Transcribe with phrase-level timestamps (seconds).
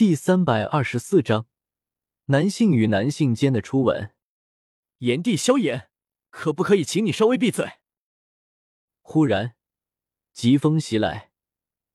[0.00, 1.46] 第三百二十四章，
[2.24, 4.14] 男性与男性间的初吻。
[5.00, 5.90] 炎帝萧炎，
[6.30, 7.72] 可不可以请你稍微闭嘴？
[9.02, 9.56] 忽然，
[10.32, 11.32] 疾风袭来，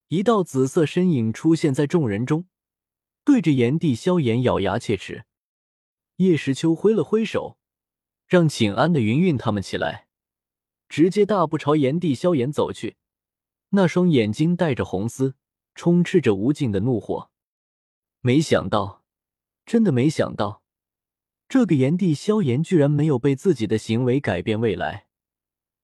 [0.10, 2.48] 一道紫色身影出现在众人中，
[3.24, 5.26] 对着炎帝萧炎咬牙切齿。
[6.18, 7.58] 叶时秋挥了挥手，
[8.28, 10.08] 让请安的云云他们起来，
[10.88, 12.98] 直接大步朝炎帝萧炎走去，
[13.70, 15.34] 那双眼睛带着红丝，
[15.74, 17.32] 充斥着无尽的怒火。
[18.26, 19.04] 没想到，
[19.68, 20.64] 真的没想到，
[21.48, 25.06] 这个炎帝萧炎居然没有被自己的行为改变未来，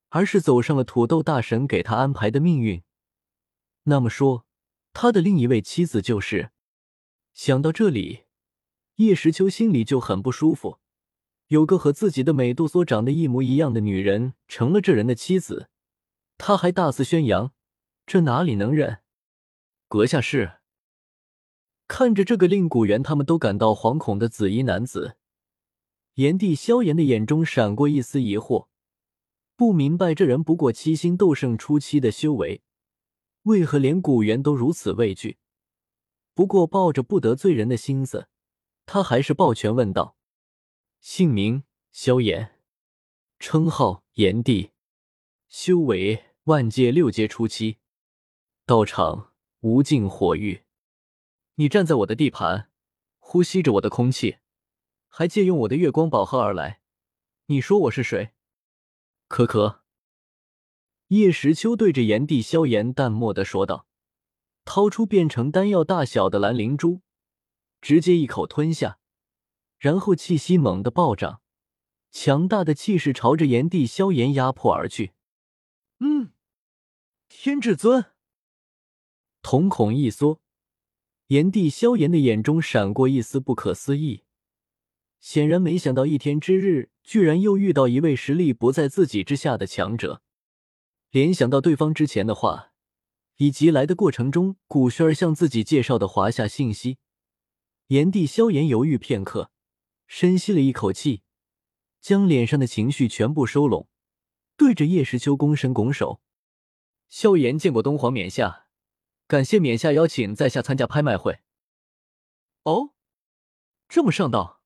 [0.10, 2.82] 而是走上了土豆大神给他安排的命运。
[3.84, 4.48] 那么说，
[4.92, 6.50] 他的另一位妻子就是？
[7.36, 8.24] 想到这里，
[8.96, 10.80] 叶时秋心里就很不舒服。
[11.50, 15.70] 有个和自己的美杜莎长得一模一样的女人成了这人的妻子，
[16.40, 17.54] 他还大肆宣扬，
[18.08, 19.04] 这哪里能忍？
[19.88, 20.61] 阁下是？
[21.94, 25.18] 看着这个令古元他们都感到惶恐的紫衣男子，
[26.14, 28.68] 炎帝萧炎的眼中闪过一丝疑惑，
[29.58, 32.62] 不明白这人不过七星斗圣初期的修为，
[33.44, 35.38] 为何连古元都如此畏惧？
[36.34, 38.30] 不过抱着不得罪人的心思，
[38.86, 40.16] 他还是抱拳问道
[41.02, 41.64] ：“姓名？
[41.92, 42.58] 萧炎，
[43.38, 44.06] 称号？
[44.14, 44.72] 炎帝，
[45.50, 46.24] 修为？
[46.46, 47.80] 万界六阶初期，
[48.66, 49.34] 道场？
[49.60, 50.62] 无尽火域。”
[51.56, 52.70] 你站在我的地盘，
[53.20, 54.38] 呼吸着我的空气，
[55.10, 56.82] 还借用我的月光宝盒而来，
[57.48, 58.34] 你说我是谁？
[59.28, 59.84] 可可。
[61.08, 63.86] 叶时秋对着炎帝萧炎淡漠的说道，
[64.64, 67.02] 掏出变成丹药大小的蓝灵珠，
[67.82, 68.98] 直接一口吞下，
[69.78, 71.42] 然后气息猛地暴涨，
[72.12, 75.14] 强大的气势朝着炎帝萧炎压迫而去。
[76.00, 76.32] 嗯，
[77.28, 78.06] 天至尊，
[79.42, 80.41] 瞳孔一缩。
[81.32, 84.26] 炎帝萧炎的眼中闪过一丝不可思议，
[85.22, 90.22] 显然没想到一天之日居然又遇到一位实力不在自己之下的强者。
[91.10, 92.74] 联想到对方之前的话，
[93.38, 96.98] 以及来的过程中古轩儿向自己介绍的华夏信息，
[97.88, 99.52] 炎帝萧炎犹豫片刻，
[100.08, 101.22] 深吸了一口气，
[102.02, 103.88] 将脸上的情绪全部收拢，
[104.58, 106.20] 对着叶时秋躬身拱手
[107.08, 108.66] ：“萧炎见过东皇冕下。”
[109.32, 111.40] 感谢冕下邀请在下参加拍卖会。
[112.64, 112.92] 哦，
[113.88, 114.60] 这么上道，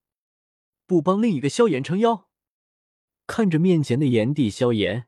[0.88, 2.28] 不帮另一个萧炎撑腰？
[3.28, 5.06] 看着面前的炎帝萧炎，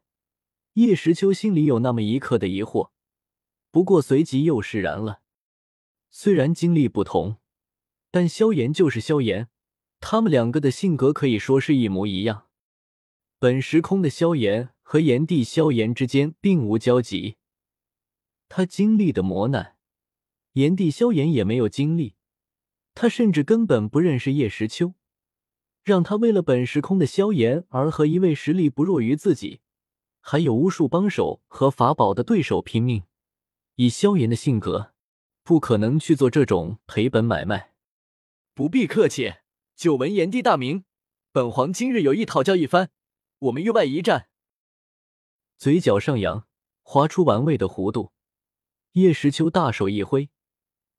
[0.73, 2.91] 叶时秋心里有那么一刻的疑惑，
[3.71, 5.23] 不过随即又释然了。
[6.11, 7.37] 虽然经历不同，
[8.11, 9.49] 但萧炎就是萧炎，
[9.99, 12.45] 他们两个的性格可以说是一模一样。
[13.39, 17.37] 本时空的萧炎和炎帝萧炎之间并无交集。
[18.49, 19.77] 他经历的磨难，
[20.53, 22.15] 炎帝萧炎也没有经历。
[22.93, 24.95] 他甚至根本不认识叶时秋，
[25.83, 29.61] 让他为了本时空的萧炎而和一位实力不弱于自己，
[30.19, 33.03] 还有无数帮手和法宝的对手拼命。
[33.75, 34.93] 以萧炎的性格，
[35.43, 37.73] 不可能去做这种赔本买卖。
[38.55, 39.35] 不必客气，
[39.75, 40.85] 久闻炎帝大名，
[41.31, 42.89] 本皇今日有意讨教一番。
[43.37, 44.29] 我们域外一战。
[45.59, 46.47] 嘴角上扬，
[46.81, 48.11] 划出玩味的弧度。
[48.97, 50.31] 叶时秋大手一挥，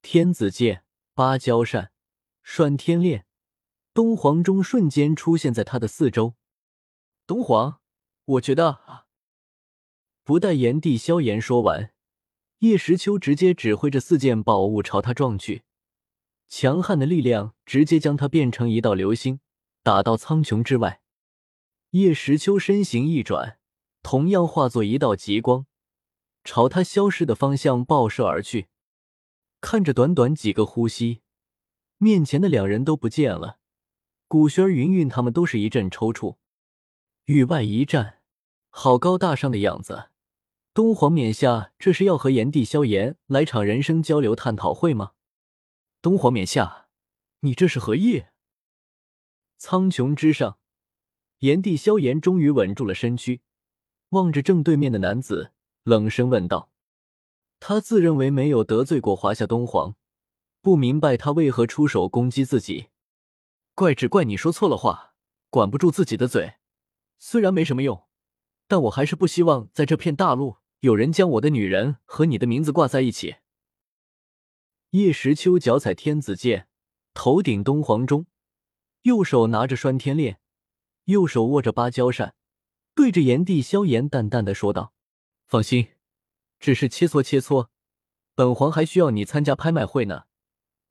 [0.01, 1.91] 天子剑、芭蕉扇、
[2.41, 3.25] 拴天链、
[3.93, 6.35] 东皇钟瞬间出现在他的四周。
[7.27, 7.81] 东皇，
[8.23, 9.05] 我觉得……
[10.23, 11.91] 不待炎帝萧炎说完，
[12.59, 15.63] 叶时秋直接指挥着四件宝物朝他撞去，
[16.47, 19.41] 强悍的力量直接将他变成一道流星，
[19.83, 21.01] 打到苍穹之外。
[21.89, 23.59] 叶时秋身形一转，
[24.01, 25.65] 同样化作一道极光。
[26.43, 28.67] 朝他消失的方向爆射而去，
[29.61, 31.21] 看着短短几个呼吸，
[31.97, 33.59] 面前的两人都不见了。
[34.27, 36.37] 古轩、云云他们都是一阵抽搐。
[37.25, 38.21] 域外一战，
[38.69, 40.09] 好高大上的样子。
[40.73, 45.11] 东皇冕下，这是要和炎帝萧炎来场人生交流探讨会吗？
[46.01, 46.87] 东皇冕下，
[47.41, 48.25] 你这是何意？
[49.57, 50.57] 苍穹之上，
[51.39, 53.41] 炎帝萧炎终于稳住了身躯，
[54.09, 55.51] 望着正对面的男子。
[55.83, 56.71] 冷声问道
[57.59, 59.95] ：“他自认为没有得罪过华夏东皇，
[60.61, 62.89] 不明白他为何出手攻击自己。
[63.73, 65.13] 怪只怪你说错了话，
[65.49, 66.55] 管不住自己的嘴。
[67.17, 68.03] 虽然没什么用，
[68.67, 73.37] 但我还是不希望在这片大陆有人将我的女人和你的名字挂在一起。”
[74.91, 76.67] 叶时秋脚踩天子剑，
[77.13, 78.25] 头顶东皇钟，
[79.03, 80.39] 右手拿着拴天链，
[81.05, 82.35] 右手握着芭蕉扇，
[82.93, 84.93] 对着炎帝萧炎淡淡的说道。
[85.49, 85.87] 放心，
[86.59, 87.69] 只是切磋切磋，
[88.35, 90.25] 本皇还需要你参加拍卖会呢。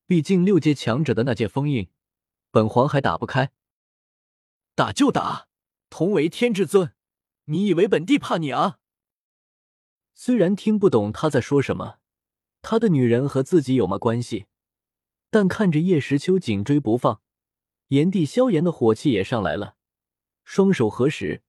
[0.04, 1.88] 毕竟六阶强者的那件封印，
[2.50, 3.52] 本皇还打不开。
[4.74, 5.46] 打就打，
[5.88, 6.92] 同为天至尊，
[7.44, 8.80] 你以为本帝怕你啊？
[10.12, 12.00] 虽然听不懂他在说什么，
[12.60, 14.46] 他的女人和自己有么关系？
[15.30, 17.22] 但看着叶时秋紧追不放，
[17.88, 19.76] 炎帝萧炎的火气也上来了，
[20.42, 21.44] 双手合十，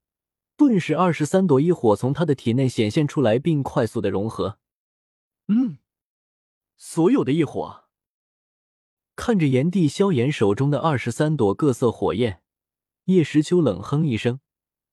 [0.60, 4.60] 顿时二十三朵异火从他的体内显现出来，并快速的融合。
[5.48, 5.78] 嗯，
[6.76, 7.86] 所有的异火。
[9.16, 12.42] 看着炎帝萧炎手中的二十三朵各色火焰。
[13.06, 14.42] 叶时秋冷哼一声，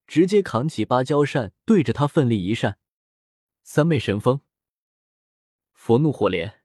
[0.07, 2.79] 直接扛起芭蕉扇，对着他奋力一扇。
[3.65, 4.43] 三昧神风，
[5.73, 6.61] 佛怒火莲，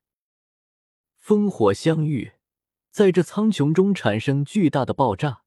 [1.25, 2.33] 烽火相遇，
[2.91, 5.41] 在这苍穹中产生巨大的爆炸，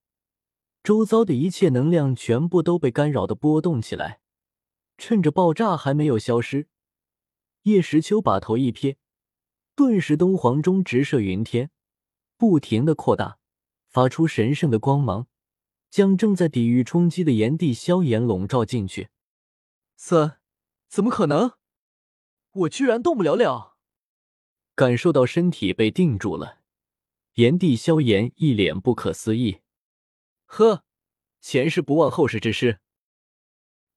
[0.85, 4.21] 周遭的一切能量全部都被干扰的波动起来。
[4.99, 6.69] 趁着爆炸还没有消失，
[7.63, 8.99] 叶时秋把头一撇，
[9.75, 11.71] 顿时东皇钟直射云天，
[12.37, 13.39] 不停的扩大，
[13.89, 15.27] 发出神圣的光芒。
[15.91, 19.11] 将正在抵御冲击的炎帝萧炎笼罩进去。
[19.97, 20.39] 三，
[20.89, 21.53] 怎么可能？
[22.51, 23.77] 我居然动不了了！
[24.75, 26.59] 感受到身体被定住了，
[27.35, 29.61] 炎帝萧炎一脸不可思议。
[30.57, 30.85] 呵，
[31.41, 32.79] 前世不忘后世之师。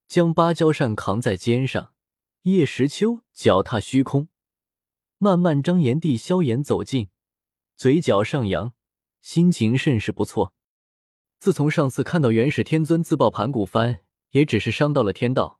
[0.07, 1.93] 将芭蕉扇扛在肩上，
[2.41, 4.27] 叶时秋脚踏虚空，
[5.19, 7.09] 慢慢张炎帝萧炎走近，
[7.75, 8.73] 嘴角上扬，
[9.21, 10.55] 心情甚是不错。
[11.37, 13.99] 自从上次看到元始天尊自爆盘古幡，
[14.31, 15.59] 也只是伤到了天道，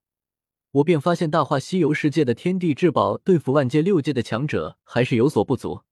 [0.72, 5.84] 我便发现《大话西游》世界的天地至宝对付万界六界的强者还是有所不足，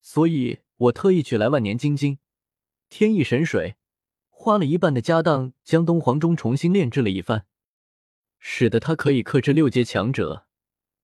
[0.00, 2.18] 所以我特意取来万年金晶、
[2.88, 3.76] 天意神水，
[4.42, 7.46] 花了一半的家当将东皇钟重新炼制了一番，
[8.40, 10.48] 使得它可以克制六阶强者。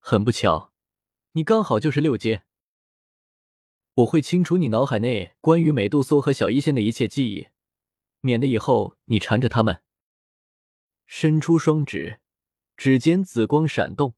[0.00, 0.72] 很不巧，
[1.34, 2.42] 你刚好就是六阶，
[3.94, 7.46] 我会清除你脑海内关于美杜莎和小医仙的一切记忆。
[8.22, 9.84] 免得以后你缠着他们。
[11.06, 12.18] 伸出双指，
[12.76, 14.16] 指尖紫光闪动。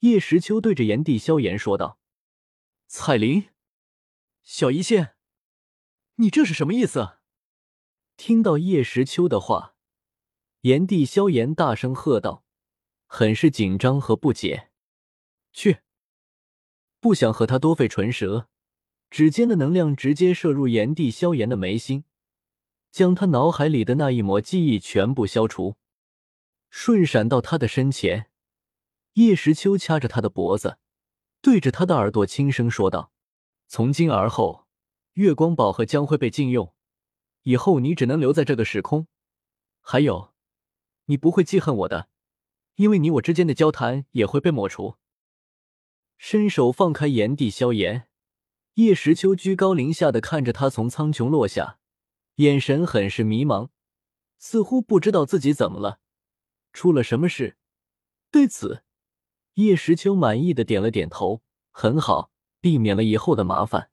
[0.00, 1.98] 叶时秋对着炎帝萧炎说道
[2.86, 3.48] ：“彩铃，
[4.42, 5.14] 小医仙，
[6.16, 7.19] 你这是什么意思？”
[8.22, 9.74] 听到叶时秋的话，
[10.60, 12.44] 炎帝萧炎大声喝道，
[13.06, 14.68] 很是紧张和不解。
[15.54, 15.78] 去，
[17.00, 18.46] 不想和他多费唇舌。
[19.08, 22.04] 指尖的能量直接射入炎帝萧炎的眉心。
[22.90, 25.76] 将他脑海里的那一抹记忆全部消除，
[26.68, 28.30] 瞬闪到他的身前。
[29.14, 30.76] 叶时秋掐着他的脖子，
[31.40, 33.12] 对着他的耳朵轻声说道
[33.66, 34.66] ：“从今而后，
[35.14, 36.74] 月光宝盒将会被禁用，
[37.42, 39.06] 以后你只能留在这个时空。
[39.80, 40.34] 还有，
[41.06, 42.08] 你不会记恨我的，
[42.76, 44.96] 因为你我之间的交谈也会被抹除。”
[46.18, 48.08] 伸手放开炎帝萧炎，
[48.74, 51.78] 叶时秋居高临下的看着他从苍穹落下。
[52.36, 53.68] 眼神很是迷茫，
[54.38, 56.00] 似乎不知道自己怎么了，
[56.72, 57.56] 出了什么事。
[58.30, 58.84] 对此，
[59.54, 63.90] 叶时秋满意的点了点头，很好，避免了以后的麻烦。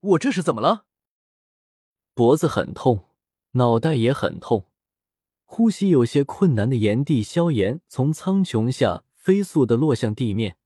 [0.00, 0.86] 我这是怎么了？
[2.18, 3.04] 脖子很痛，
[3.52, 4.66] 脑袋也很痛，
[5.44, 10.56] 呼吸有些困难的炎帝萧炎从苍穹下飞速的落向地面，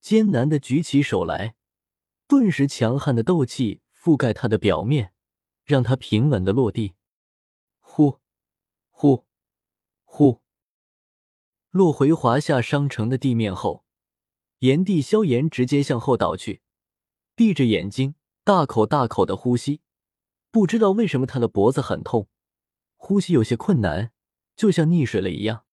[0.00, 1.54] 艰难的举起手来，
[2.26, 5.12] 顿时强悍的斗气覆盖他的表面。
[5.62, 6.94] 让他平稳的落地，
[7.78, 8.18] 呼，
[8.90, 9.24] 呼，
[10.02, 10.40] 呼，
[11.70, 13.84] 落回华夏商城的地面后，
[14.58, 16.60] 炎帝萧炎直接向后倒去，
[17.36, 19.82] 闭着眼睛，大口大口的呼吸。
[20.50, 22.28] 不知道为什么他的脖子很痛，
[22.96, 24.12] 呼吸有些困难，
[24.56, 25.64] 就像溺水了一样。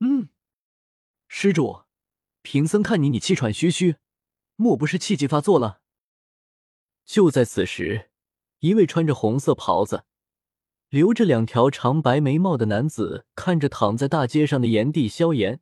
[0.00, 0.28] 嗯，
[1.28, 1.82] 施主，
[2.42, 3.96] 贫僧看你你气喘吁吁，
[4.56, 5.80] 莫不是气急发作了？
[7.04, 8.10] 就在此时。
[8.60, 10.04] 一位穿着红色袍子、
[10.88, 15.60] 留着两条长白眉毛的男子，看着躺在大街上的炎帝萧炎，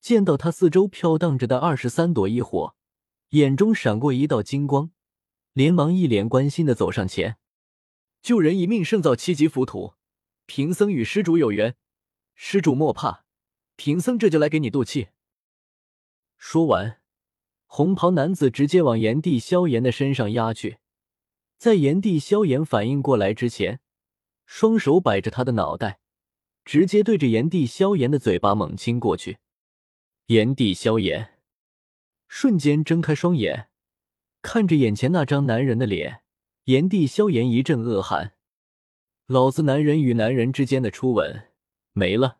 [0.00, 2.74] 见到他四周飘荡着的二十三朵异火，
[3.30, 4.90] 眼中闪过一道金光，
[5.52, 7.38] 连忙一脸关心的走上前
[8.22, 9.94] ：“救人一命胜造七级浮屠，
[10.46, 11.76] 贫僧与施主有缘，
[12.34, 13.24] 施主莫怕，
[13.76, 15.08] 贫僧这就来给你渡气。”
[16.36, 17.00] 说完，
[17.66, 20.78] 红袍男子直接往炎帝萧炎的身上压去。
[21.58, 23.80] 在炎帝萧炎反应过来之前，
[24.46, 26.00] 双手摆着他的脑袋，
[26.64, 29.38] 直接对着炎帝萧炎的嘴巴猛亲过去。
[30.26, 31.38] 炎帝萧炎
[32.28, 33.68] 瞬间睁开双眼，
[34.40, 36.22] 看着眼前那张男人的脸，
[36.70, 38.34] 炎帝萧炎一阵恶寒
[39.26, 41.48] ：“老子男人与男人之间的初吻
[41.94, 42.38] 没了。”